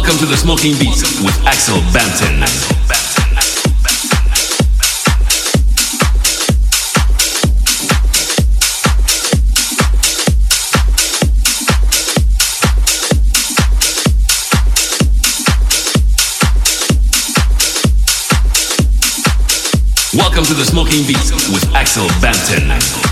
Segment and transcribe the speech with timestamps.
[0.00, 2.40] Welcome to the Smoking Beats with Axel Bampton.
[20.16, 23.09] Welcome to the Smoking Beats with Axel Bampton.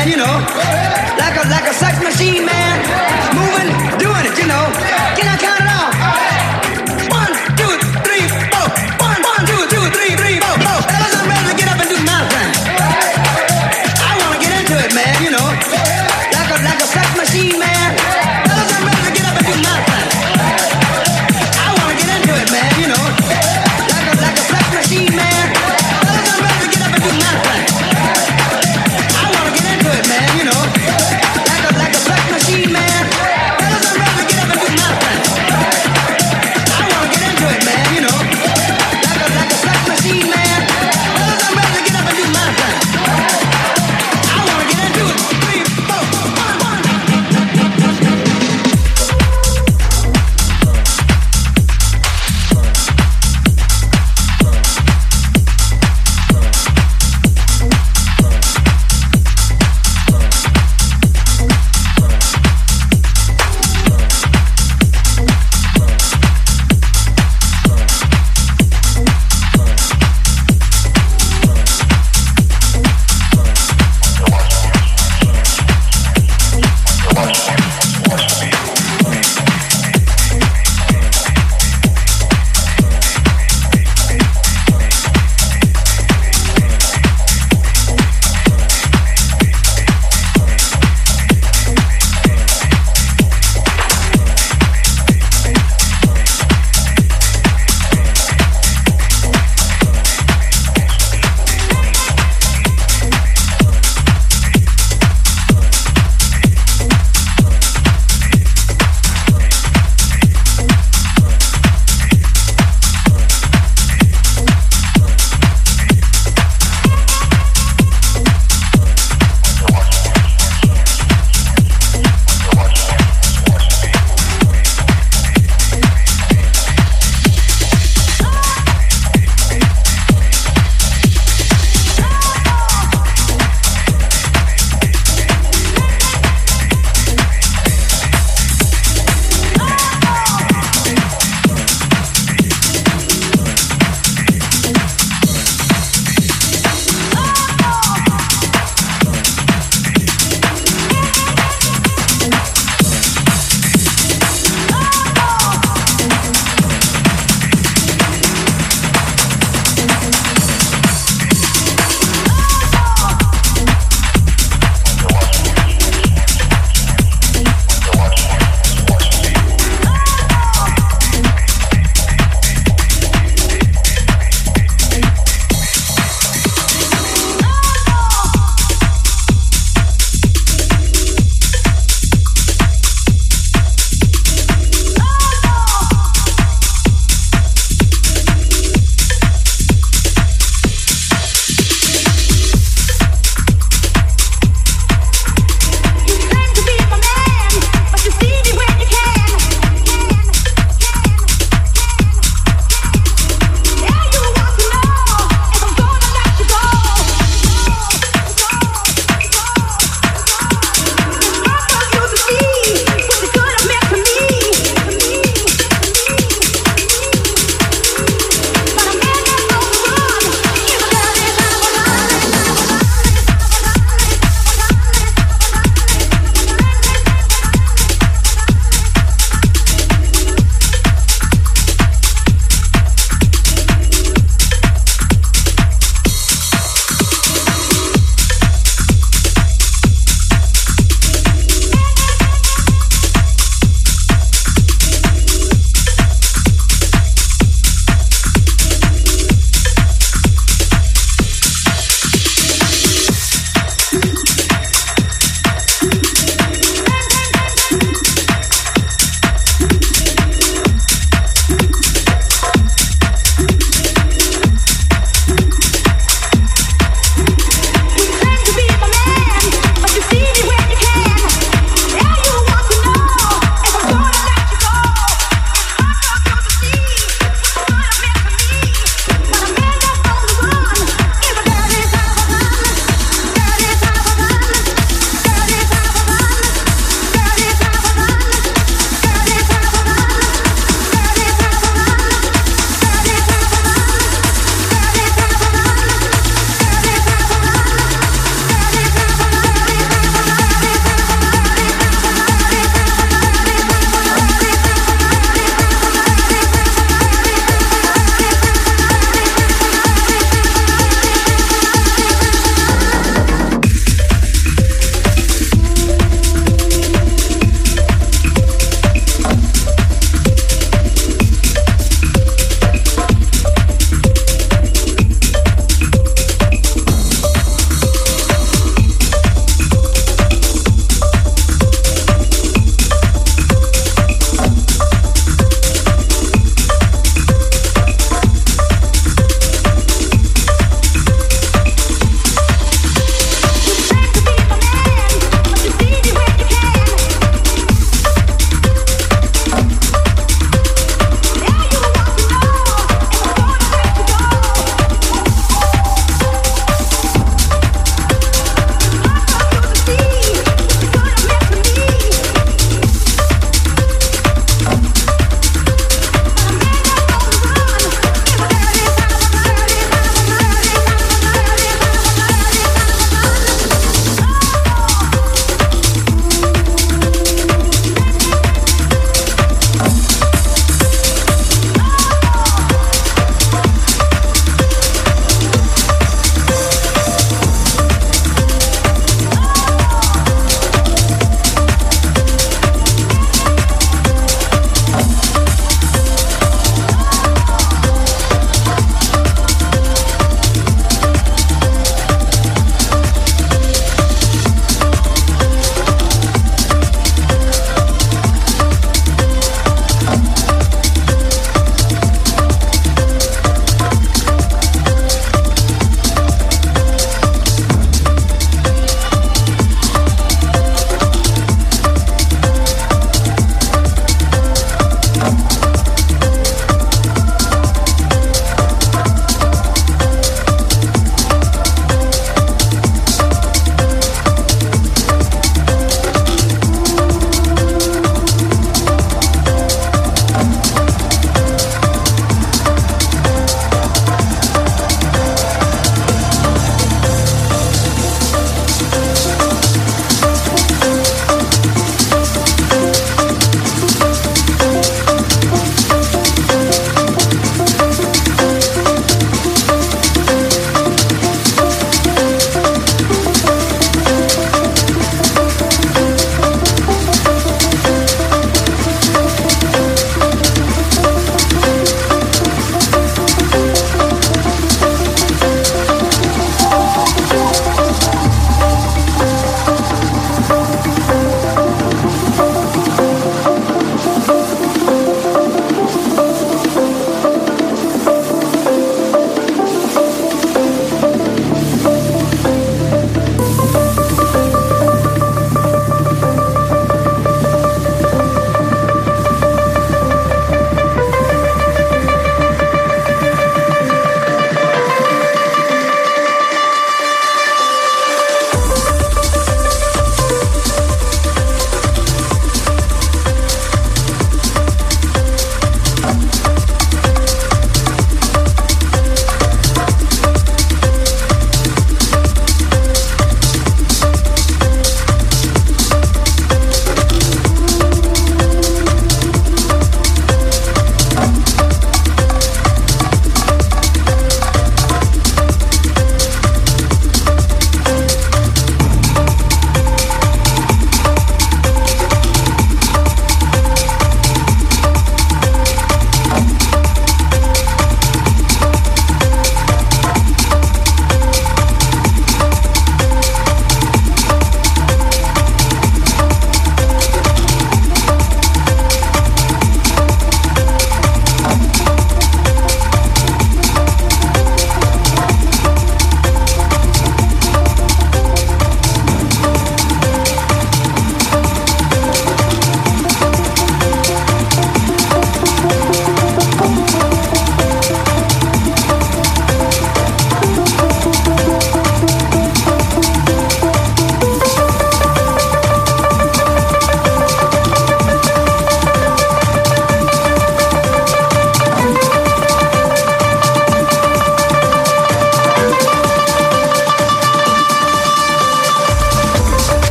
[0.00, 0.34] man, you know.
[1.18, 2.69] Like a like a sex machine man.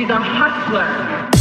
[0.00, 1.39] He's a hustler.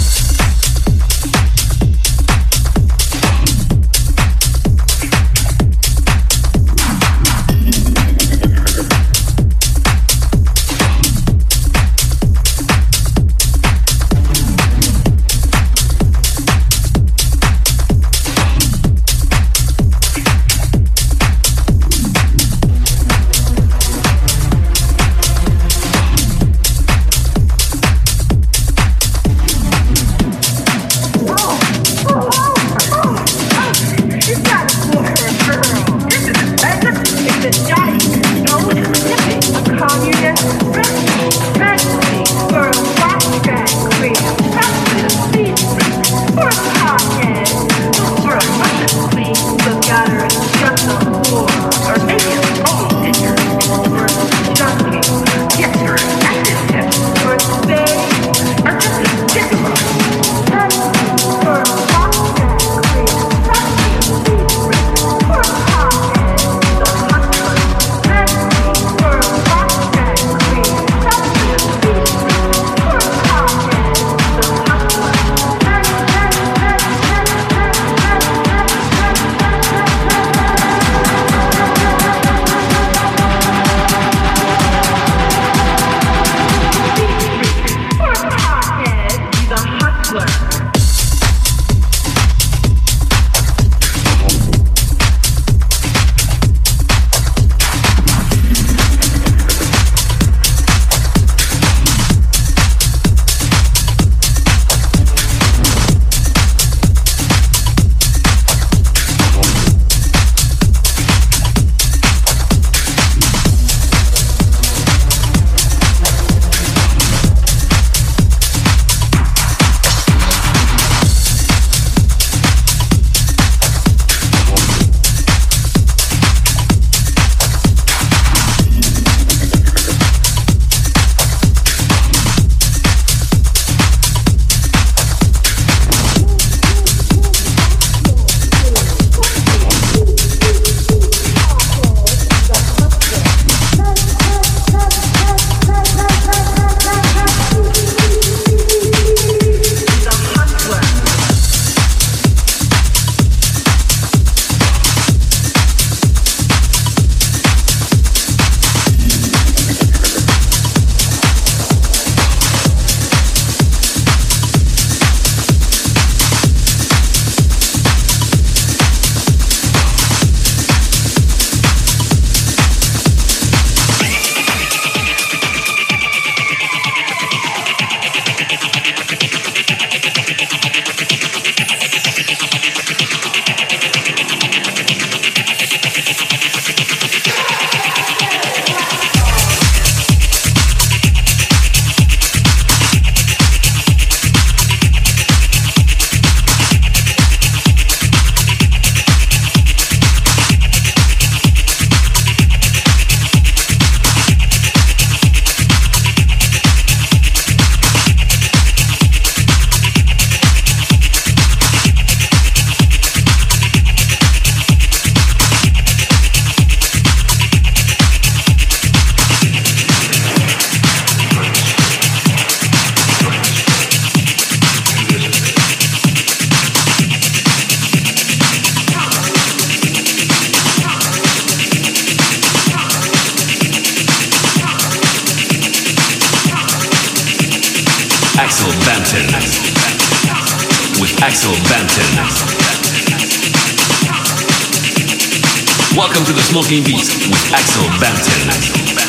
[246.10, 249.09] Welcome to the Smoking Beats with Axel Banton.